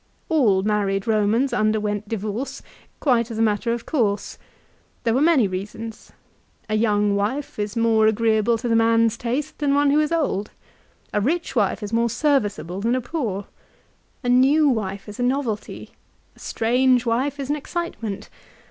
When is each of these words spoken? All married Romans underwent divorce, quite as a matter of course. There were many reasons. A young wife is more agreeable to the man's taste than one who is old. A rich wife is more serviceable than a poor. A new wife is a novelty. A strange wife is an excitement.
All 0.29 0.63
married 0.63 1.05
Romans 1.05 1.53
underwent 1.53 2.07
divorce, 2.09 2.63
quite 2.99 3.29
as 3.29 3.37
a 3.37 3.41
matter 3.43 3.71
of 3.71 3.85
course. 3.85 4.39
There 5.03 5.13
were 5.13 5.21
many 5.21 5.47
reasons. 5.47 6.11
A 6.67 6.73
young 6.73 7.15
wife 7.15 7.59
is 7.59 7.75
more 7.77 8.07
agreeable 8.07 8.57
to 8.57 8.67
the 8.67 8.75
man's 8.75 9.15
taste 9.15 9.59
than 9.59 9.75
one 9.75 9.91
who 9.91 9.99
is 9.99 10.11
old. 10.11 10.49
A 11.13 11.21
rich 11.21 11.55
wife 11.55 11.83
is 11.83 11.93
more 11.93 12.09
serviceable 12.09 12.81
than 12.81 12.95
a 12.95 12.99
poor. 13.01 13.45
A 14.23 14.29
new 14.29 14.67
wife 14.67 15.07
is 15.07 15.19
a 15.19 15.21
novelty. 15.21 15.91
A 16.35 16.39
strange 16.39 17.05
wife 17.05 17.39
is 17.39 17.51
an 17.51 17.55
excitement. 17.55 18.27